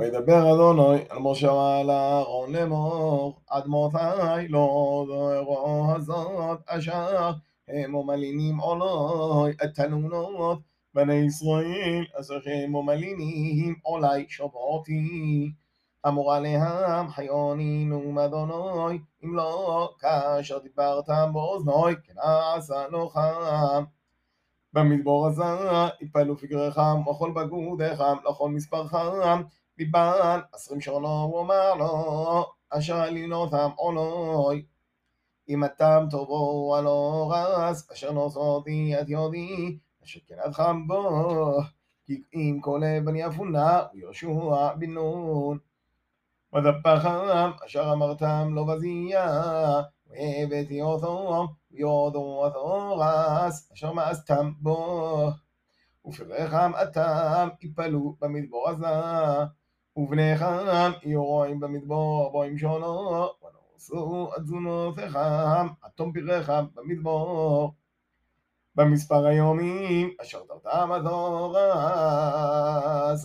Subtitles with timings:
[0.00, 7.30] וידבר אדוני אל משה ועל אהרון לאמור, עד מתי לא דורו הזאת אשר
[7.68, 10.58] הם מלינים עולי את תלונות
[10.94, 15.52] בני ישראל אשר הם מלינים עולי שבותי.
[16.08, 22.14] אמור עליהם חיונינו מאדוני אם לא כאשר דיברתם באוזני כן
[22.56, 23.84] עשה לוחם.
[24.72, 25.44] במדבור הזה
[26.00, 29.42] יפלו פגריכם וכל בגודיכם לכל מספרכם
[29.80, 34.64] מבעל עשרים שונו הוא אמר לו אשר עלילותם עולוי
[35.48, 41.60] אם אתם תבואו על אורס אשר נוסעותי את יודי אשר כן אדכם בו.
[42.04, 45.58] כי אם כל אבן יפונה ויהושע בן נון.
[46.54, 49.26] ודפכם אשר אמרתם לא בזייה
[50.06, 55.30] והבאתי אותו ויודו את אורס אשר מאסתם בו.
[56.06, 58.86] ופריכם אתם יפלו במדבור הזה
[59.97, 67.73] ובניכם יהיו רועים במדבור בואים שונו ונוסו עד תזונותיכם עד תום פריכם במדבור
[68.75, 71.65] במספר היומים אשר תרתם עד אורס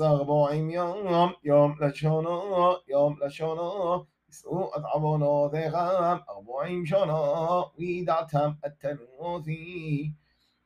[0.00, 10.10] ארבעים יום יום לשונו יום לשונו יישאו עד עוונותיכם ארבעים שונו וידעתם את תנועותי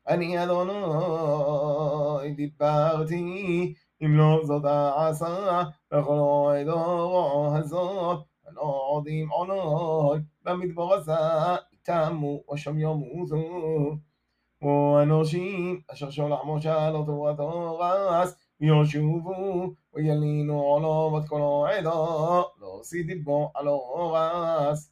[0.08, 6.19] אני אדוני דיברתי אם לא זאת העשה בכל
[6.61, 11.11] עדו הזאת ולא עודים עונות במדבר הזה
[11.73, 13.97] יתמו ושם ימותו
[14.61, 23.03] ואנושים אשר שולח משה לא תורת אורס וישובו וילינו עולו בת כל העדו לא עשי
[23.03, 24.91] דיבו על אורס.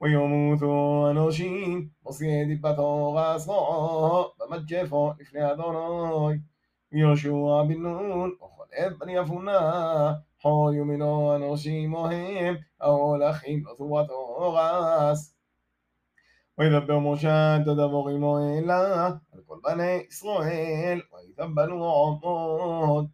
[0.00, 6.36] וימותו אנושים עושי דיבת אורס רועו במג'פו לפני אדוני
[6.93, 15.35] ויהושע בן נון וכלב בן יפונה חול ימינו אנושים מוהם ההולכים לא תורת אורס
[16.57, 23.07] וידבר משה את הדבור עמו אלה על כל בני ישראל ויתבלו עמוד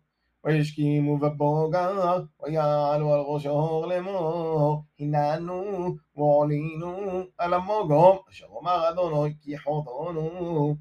[0.44, 9.58] וישכימו בבוגר ויעלו על ראש ההור לאמור הננו ועלינו על המוגום אשר אמר אדוני כי
[9.58, 10.76] חוטאנו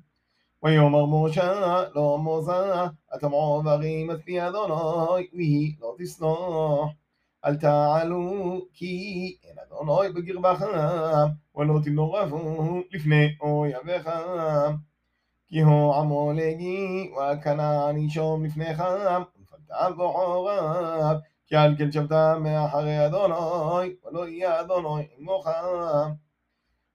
[0.63, 6.89] ויאמר משה לא מוזה אתם עוברים את פי אדוני ויהי לא תסנוח
[7.45, 14.75] אל תעלו כי אין אדוני בקרבכם ולא תנורפו לפני אויביכם
[15.47, 18.83] כי הו עמולגי וכנעני שום לפניכם
[19.35, 25.51] ונפלתם בחורב כי על כן שבתם מאחרי אדוני ולא יהיה אדוני עמוכם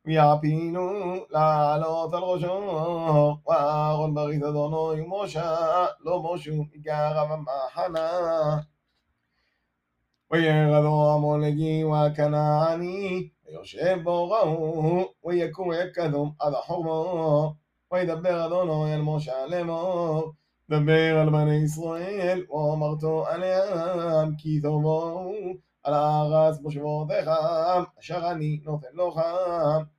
[0.04, 0.90] ויעפינו
[1.30, 3.36] לעלות על ראשו.
[3.48, 8.10] ואהרון ברית אדוני ומשה לא מושו מגרב המחנה
[10.30, 17.54] וירדו המולגי והכנעני ויושב בו ראו ויקום יקדום עד החורמו.
[17.92, 20.32] וידבר אדוני אל משה לאמור
[20.70, 25.32] דבר על בני ישראל ואמרתו עליהם כי תבואו
[25.82, 29.93] על הארץ מושבותיכם אשר אני נותן לכם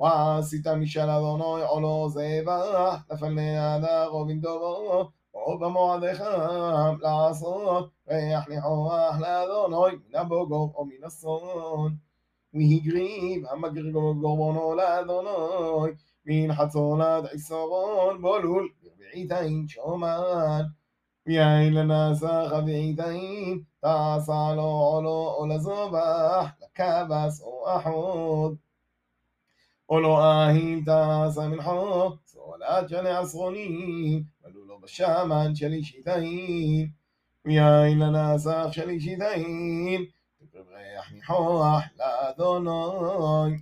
[0.00, 5.10] ועשית משל אדוני עולו זבח לפני הדר ובנדובו
[5.46, 11.96] ובמועדיכם לעשות ריח ניחוח לאדוני מן הבוגר או מן הסון
[12.54, 15.92] והגריב המגריב גורבונו לאדוני
[16.26, 20.62] מן חצון עד עשרון בולול ברביעיתיים שומן
[21.26, 28.56] ויין לנסח אביעיתיים תעשה לו עולו או לזובח לכבש או אחוד
[29.88, 36.88] או לא אהים תעשה מנחו סולת שני עשרונים ולו לא בשמן של אישיתיים
[37.44, 40.04] ויין לנסח של אישיתיים
[40.38, 43.56] תקרב ריח ניחוח לאדוני